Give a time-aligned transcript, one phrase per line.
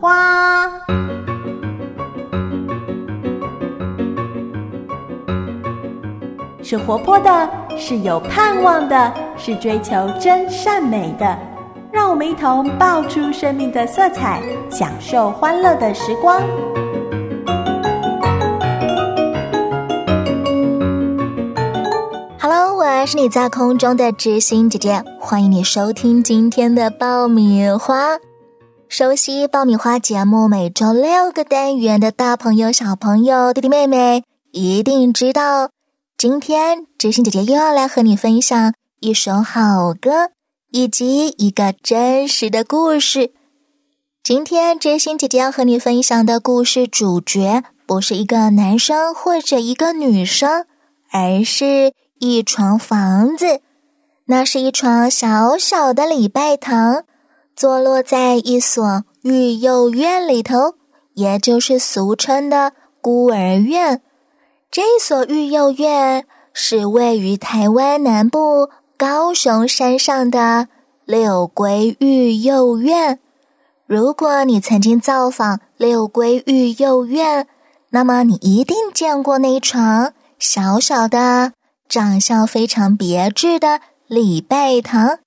[0.00, 0.66] 花》。
[6.62, 11.38] 是活泼的，是有盼望的，是追求真善美的。
[11.92, 14.40] 让我们一同爆出生命的色彩，
[14.70, 16.40] 享受欢乐的时光。
[22.40, 28.29] Hello，我是你在空中的知心姐姐，欢迎你收听今天的爆米花。
[28.90, 35.70] 熟悉爆米花节目每周六个单元的大朋友、小朋友、弟弟妹妹一定知道。
[36.18, 40.30] 今天知心姐姐又要来和你分享一首好歌，
[40.72, 43.30] 以及一个真实的故事。
[44.24, 50.66] 今天知心姐姐要和你分享的故事主角不是一个男生或者一个女生，
[51.12, 53.60] 而是一床房子。
[54.26, 57.04] 那是一床小小的礼拜堂，
[57.56, 60.74] 坐落在一所育幼院里头，
[61.14, 64.00] 也就是俗称的孤儿院。
[64.70, 70.68] 这所育幼院是位于台湾南部高雄山上的
[71.04, 73.18] 六龟育幼院。
[73.86, 77.48] 如果你曾经造访六龟育幼院，
[77.90, 81.52] 那么你一定见过那一床小小的、
[81.88, 85.18] 长相非常别致的礼拜堂，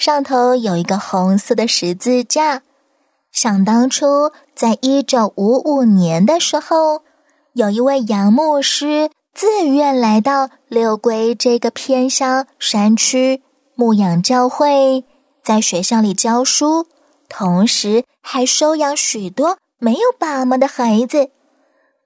[0.00, 2.62] 上头有一个红色的十字架。
[3.32, 7.02] 想当初，在一九五五年的时候。
[7.52, 13.42] 有一位杨牧师自愿来到六龟这个偏乡山区
[13.74, 15.04] 牧养教会，
[15.42, 16.86] 在学校里教书，
[17.28, 21.30] 同时还收养许多没有爸妈的孩子。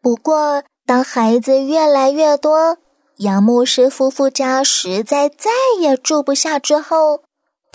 [0.02, 2.78] 不过，当孩子越来越多，
[3.18, 7.20] 杨牧师夫妇家实在再也住不下之后，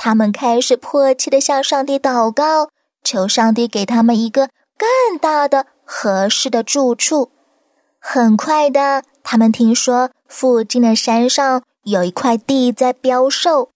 [0.02, 2.70] 他们开始迫切的向上帝祷告，
[3.04, 4.48] 求上帝给他们一个
[4.78, 7.32] 更大的、合适的住处。
[8.00, 13.72] 很快的，他们听说附近的山上有一块地在标售，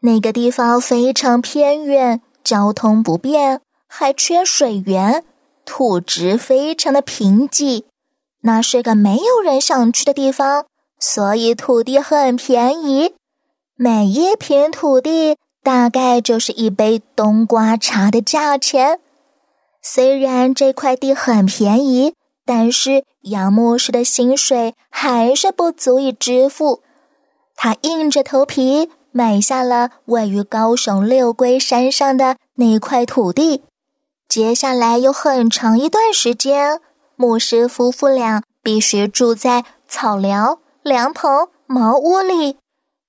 [0.00, 5.22] 那个地方非常偏远，交通不便，还缺水源，
[5.66, 7.84] 土质非常的贫瘠，
[8.40, 10.64] 那是个没有人想去的地方，
[10.98, 13.12] 所以土地很便宜，
[13.76, 19.00] 每一平土地大概就是一杯冬瓜茶的价钱。
[19.82, 22.14] 虽然这块地很便宜。
[22.48, 26.80] 但是杨牧师的薪水还是不足以支付，
[27.54, 33.64] 他硬着头皮买下了位于高雄六龟山上的那块土地。
[34.26, 36.80] 接下来有很长一段时间，
[37.16, 42.56] 牧师夫妇俩必须住在草寮、凉棚、茅屋里，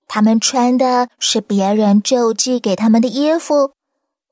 [0.09, 3.72] 他们穿的是别人救济给他们的衣服，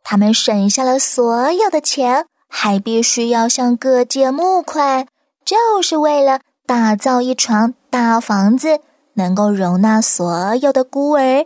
[0.03, 2.25] 他们省下了所有的钱。
[2.49, 5.05] 还必须要向各界募款，
[5.43, 8.79] 就是为了打造一床大房子，
[9.15, 11.45] 能够容纳所有的孤儿。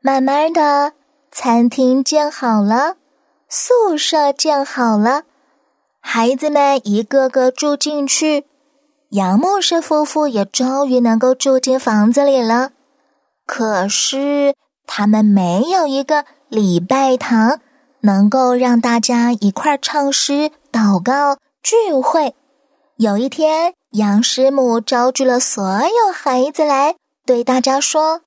[0.00, 0.94] 慢慢的，
[1.30, 2.96] 餐厅建好了，
[3.48, 5.22] 宿舍建好了，
[6.00, 8.46] 孩子们一个个住进去，
[9.10, 12.72] 杨牧师夫妇也终于能够住进房子里了。
[13.46, 14.54] 可是，
[14.86, 17.60] 他们没有一个礼拜堂。
[18.02, 22.36] 能够让大家一块儿唱诗、祷告、聚会。
[22.98, 26.94] 有一天，杨师母召集了所有孩子来，
[27.26, 28.20] 对大家说：“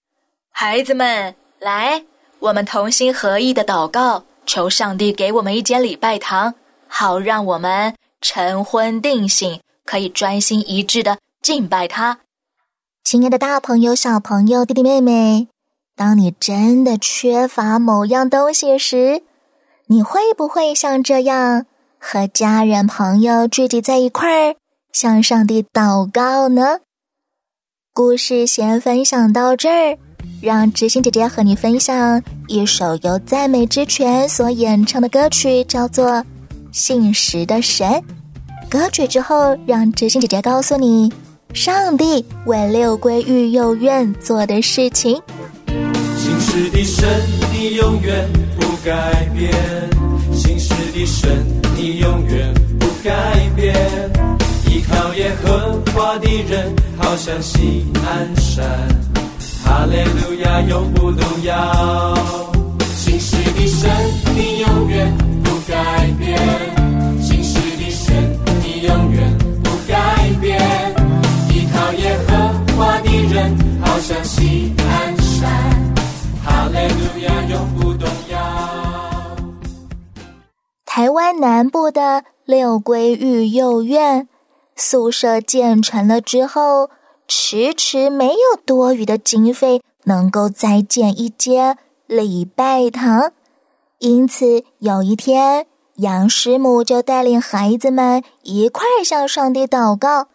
[0.51, 2.03] 孩子们，来，
[2.39, 6.55] 我们同心合意的祷告，求上帝给我们一间礼拜堂，
[6.89, 12.19] 好让我们晨昏定省，可以专心一致的敬拜他。”
[13.11, 15.47] 亲爱的，大朋友、小朋友、弟弟妹妹，
[15.95, 19.23] 当你真的缺乏某样东西时，
[19.87, 21.65] 你会不会像这样
[21.97, 24.55] 和家人朋友聚集在一块儿，
[24.93, 26.81] 向上帝祷告呢？
[27.95, 29.97] 故事先分享到这儿，
[30.39, 36.11] 让知心姐姐和你分享一首由赞美之泉所演唱的歌曲，叫做
[36.71, 37.87] 《信实的神》。
[38.69, 41.11] 歌曲之后，让知心姐姐告诉你，
[41.53, 45.21] 上帝为六龟育幼院做的事情。
[46.17, 47.07] 信实的神，
[47.53, 48.27] 你永远
[48.59, 48.69] 不。
[48.81, 49.51] 改变，
[50.33, 53.11] 心事的神，你永远不改
[53.53, 53.75] 变。
[54.69, 58.65] 依靠耶和华的人，好像西安山。
[59.65, 62.15] 哈利路亚，永不动摇。
[62.95, 63.91] 心事的神，
[64.33, 65.13] 你永远
[65.43, 66.39] 不改变。
[67.21, 69.37] 心事的神，你永远
[81.39, 84.27] 南部的六龟育幼院
[84.75, 86.89] 宿舍建成了之后，
[87.27, 91.77] 迟迟没有多余的经费能够再建一间
[92.07, 93.31] 礼拜堂，
[93.99, 100.27] 因此有一天，杨师母就带领孩子们一块向上帝祷告，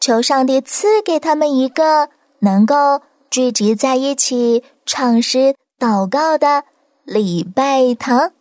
[0.00, 2.08] 求上帝赐给他们一个
[2.40, 6.64] 能够聚集在一起唱诗祷告的
[7.04, 8.32] 礼拜堂。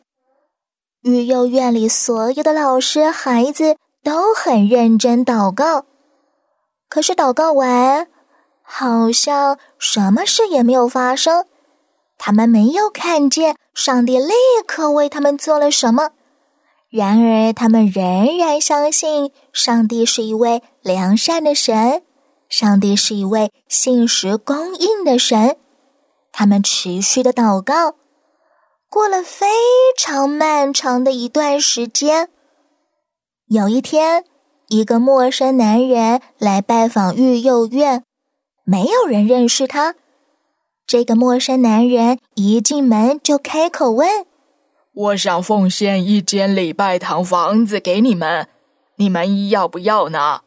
[1.07, 5.85] 育幼院里所有的老师、孩子都很认真祷告，
[6.89, 8.07] 可是祷告完，
[8.61, 11.45] 好像什么事也没有发生。
[12.17, 14.33] 他们没有看见上帝立
[14.65, 16.09] 刻为他们做了什么。
[16.89, 22.01] 然而，他们仍然相信上帝是一位良善的神，
[22.49, 25.57] 上帝是一位信实供应的神。
[26.31, 27.95] 他们持续的祷告。
[28.89, 29.45] 过了非
[29.97, 32.29] 常漫长的一段时间，
[33.47, 34.23] 有一天，
[34.69, 38.03] 一个陌生男人来拜访育幼院，
[38.63, 39.95] 没有人认识他。
[40.85, 44.25] 这个陌生男人一进门就开口问
[44.95, 48.47] ：“我想奉献一间礼拜堂房子给你们，
[48.95, 50.41] 你们要不要呢？”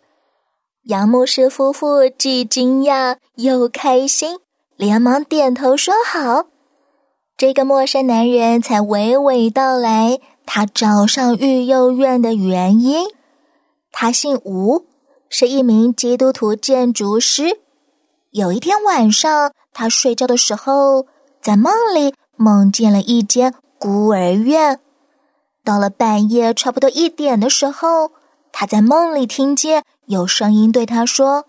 [0.85, 4.39] 杨牧师夫妇既惊讶又开心，
[4.77, 6.47] 连忙点头说：“好。”
[7.41, 13.09] 这个陌生男人才娓娓道来他找上育幼院的原因。
[13.91, 14.85] 他姓吴，
[15.31, 17.59] 是一名基督徒建筑师。
[18.31, 21.07] 有一天晚上，他睡觉的时候，
[21.41, 24.79] 在梦里梦见了一间孤儿院。
[25.65, 28.11] 到了半夜，差不多一点的时候，
[28.53, 31.47] 他在梦里听见有声音对他说：“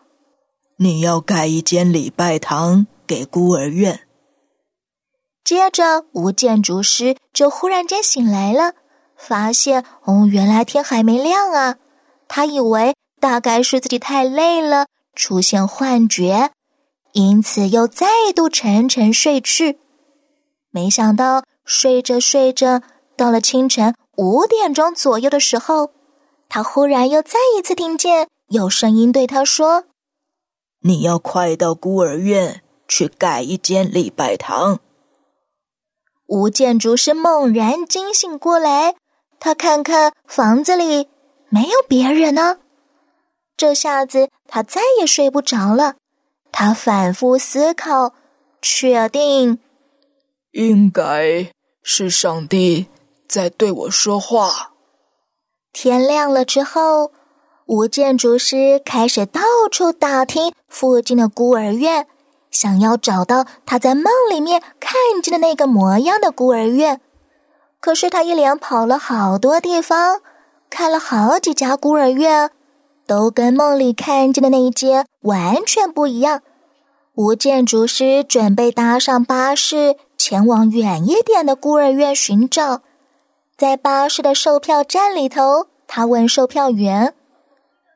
[0.80, 4.00] 你要盖一间礼拜堂给孤儿院。”
[5.44, 8.74] 接着，吴建筑师就忽然间醒来了，
[9.16, 11.78] 发现哦，原来天还没亮啊！
[12.28, 16.52] 他以为大概是自己太累了，出现幻觉，
[17.14, 19.80] 因此又再度沉沉睡去。
[20.70, 22.82] 没想到睡着睡着，
[23.18, 25.92] 到了清晨五点钟左右的时候，
[26.48, 29.86] 他忽然又再一次听见有声音对他说
[30.84, 34.80] ：“你要快到孤儿院去盖一间礼拜堂。”
[36.32, 38.96] 吴建筑师猛然惊醒过来，
[39.38, 41.10] 他看看房子里
[41.50, 42.60] 没有别人呢。
[43.58, 45.96] 这下子他再也睡不着了。
[46.50, 48.14] 他反复思考，
[48.62, 49.60] 确定
[50.52, 51.52] 应该
[51.84, 52.88] 是上帝
[53.28, 54.72] 在对我说话。
[55.74, 57.12] 天亮了之后，
[57.66, 62.08] 吴建筑师开始到处打听附近的孤儿院。
[62.52, 64.94] 想要找到他在梦里面看
[65.24, 67.02] 见的那个模样的孤儿院，
[67.80, 70.22] 可是他一连跑了好多地方，
[70.70, 72.52] 看了好几家孤儿院，
[73.08, 76.42] 都跟梦里看见的那一间完全不一样。
[77.16, 82.82] 吴建筑师准备搭上巴士前往远一点的孤儿院寻找，
[83.58, 87.14] 在巴士的售票站里头，他问售票员：“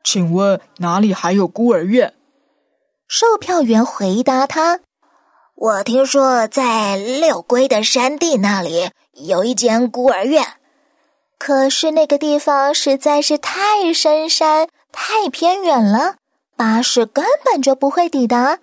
[0.04, 2.14] 请问哪里还有孤儿院？”
[3.08, 4.80] 售票员回答他
[5.54, 10.44] ：“我听说在六龟的山地那里有一间孤儿院，
[11.38, 16.16] 可是那个地方实在是太深山、太偏远了，
[16.56, 18.58] 巴士根本就不会抵达。”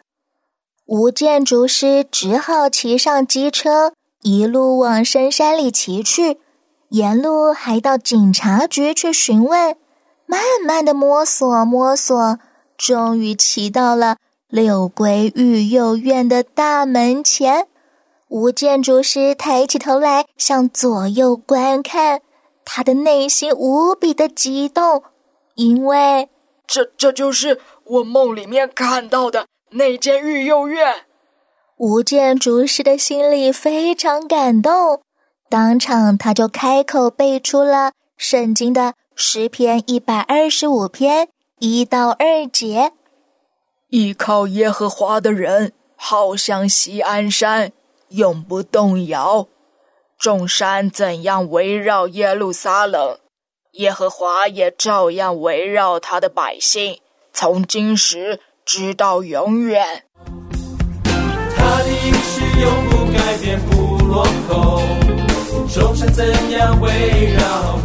[0.86, 6.42] 吴建筑师只好骑上机车，一路往深山里骑去，
[6.90, 9.78] 沿路还到警察局去询问，
[10.26, 12.38] 慢慢的摸索摸索，
[12.78, 14.18] 终于骑到了。
[14.54, 17.66] 六龟育幼院的大门前，
[18.28, 22.22] 吴建筑师抬起头来向左右观看，
[22.64, 25.02] 他的内心无比的激动，
[25.56, 26.30] 因为
[26.68, 31.08] 这这就是我梦里面看到的那间育幼院。
[31.78, 35.02] 吴建筑师的心里非常感动，
[35.50, 42.92] 当场他就开口背出了圣经的诗篇一百二十五篇一到二节。
[43.94, 47.72] 依靠耶和华的人，好像西安山，
[48.10, 49.48] 永不动摇。
[50.18, 53.20] 众山怎样围绕耶路撒冷，
[53.74, 60.06] 耶和华也照样围绕他的百姓，从今时直到永远。
[61.56, 64.82] 他的应许永不改变，不落空。
[65.72, 67.78] 众山怎样围绕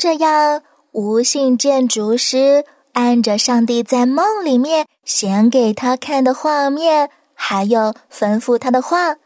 [0.00, 2.64] 这样，吴姓建筑师
[2.94, 9.16] 按着上帝在梦里面显给他看的画面，还有吩咐他的话，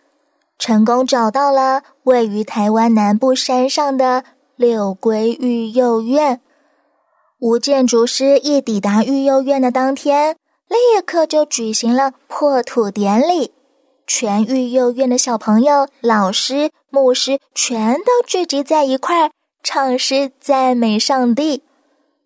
[0.59, 4.25] 成功找到了位于台湾南部山上的
[4.57, 6.40] 六龟育幼院。
[7.38, 10.35] 吴建筑师一抵达育幼院的当天，
[10.66, 13.52] 立刻就举行了破土典礼。
[14.09, 19.31] 全育幼院的小朋友、老师、牧师全都聚集在一块儿，
[19.64, 21.64] 唱诗赞美上帝。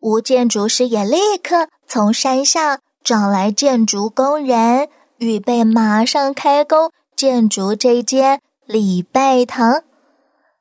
[0.00, 9.84] 吴建筑师也立刻从山下找来建筑工人，预备马上开工建筑这间礼拜堂。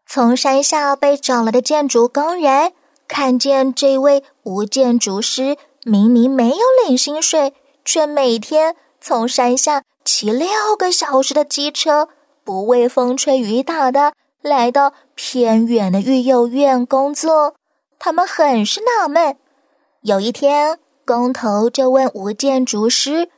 [0.06, 2.72] 从山下被找来的建筑工人
[3.08, 7.54] 看见这位吴建筑师，明明没有领薪水，
[7.84, 9.84] 却每天从山下。
[10.06, 12.08] 骑六个小时的机车，
[12.46, 17.56] 不畏风吹雨打的来到偏远的育幼院工作，
[18.00, 19.38] 他们很是纳闷。
[20.02, 23.30] 有一天，工头就问吴建筑师：“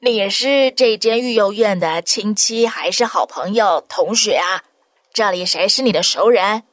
[0.00, 4.64] 你是这间育幼院的亲戚，还是好朋友、同学啊？
[5.12, 6.64] 这里谁是你的熟人？”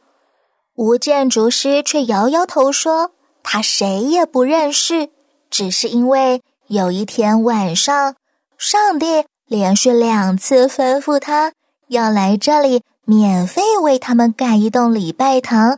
[0.76, 3.12] 吴建筑师却摇摇头说
[3.44, 5.10] ：“他谁也不认识，
[5.50, 8.16] 只是因为有一天晚上，
[8.58, 11.54] 上帝。”连续两次吩咐他
[11.90, 15.78] 要来这里免费为他们盖一栋礼拜堂，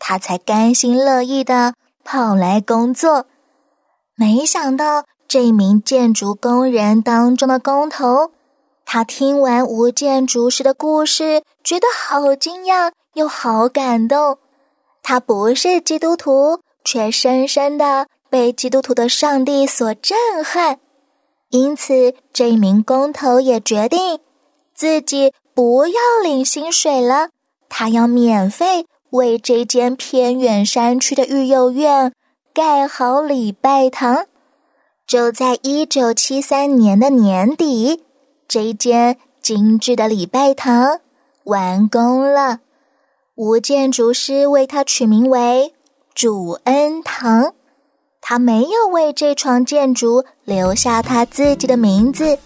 [0.00, 3.26] 他才甘心乐意的跑来工作。
[4.16, 8.32] 没想到这名建筑工人当中的工头，
[8.84, 14.38] 他听完吴建筑师的故事，觉得好惊讶又好感动。
[15.02, 20.80] 他不是基督徒，却深深的被基督徒的上帝所震撼。
[21.50, 24.18] 因此，这名工头也决定
[24.74, 27.28] 自己不要领薪水了，
[27.68, 32.12] 他要免费为这间偏远山区的育幼院
[32.52, 34.26] 盖好礼拜堂。
[35.06, 38.02] 就在一九七三年的年底，
[38.48, 41.00] 这间精致的礼拜堂
[41.44, 42.60] 完工了。
[43.36, 45.74] 吴建筑师为它取名为
[46.14, 47.54] “主恩堂”。
[48.26, 52.38] 他没有为这幢建筑留下他自己的名字，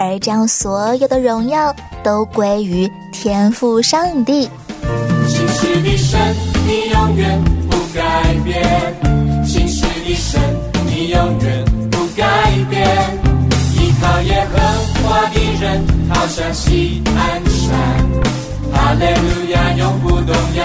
[0.00, 4.48] 而将所有的荣耀都归于天赋上帝。
[5.28, 6.18] 信实的神，
[6.66, 8.56] 你永远不改变；
[9.44, 10.40] 信实的神，
[10.86, 12.24] 你永远不改
[12.70, 12.88] 变。
[13.76, 14.58] 依靠耶和
[15.02, 17.78] 华的人，好像西安山。
[18.72, 20.64] 哈利路亚，永不动摇。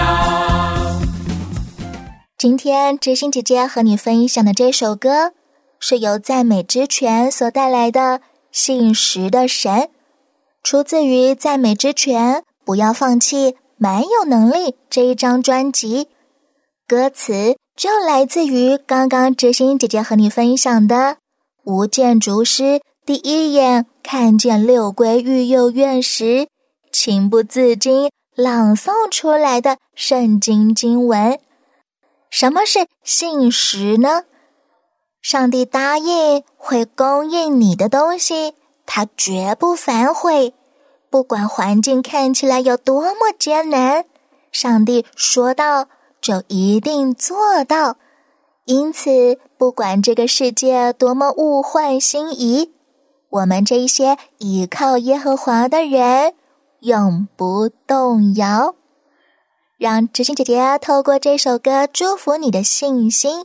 [2.38, 5.32] 今天知心姐姐和你分享的这首歌，
[5.78, 8.00] 是由赞美之泉所带来的
[8.56, 9.70] 《信实的神》，
[10.62, 16.08] 出自于赞美之泉“不要放弃，蛮有能力”这一张专辑。
[16.88, 21.18] 歌词就来自于刚刚知心姐姐和你分享的
[21.64, 26.48] 吴建筑师第一眼看见六龟育幼院时，
[26.90, 31.38] 情不自禁朗诵出来的圣经经文。
[32.30, 34.22] 什么是信实呢？
[35.28, 38.54] 上帝答应会供应你的东西，
[38.86, 40.54] 他绝不反悔。
[41.10, 44.04] 不管环境看起来有多么艰难，
[44.52, 45.88] 上帝说到
[46.20, 47.96] 就一定做到。
[48.66, 52.70] 因此，不管这个世界多么物换星移，
[53.28, 56.34] 我们这些倚靠耶和华的人
[56.82, 58.76] 永不动摇。
[59.76, 63.44] 让知心姐姐透过这首歌祝福你的信心，